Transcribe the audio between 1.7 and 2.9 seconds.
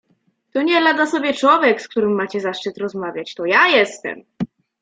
z którym macie zaszczyt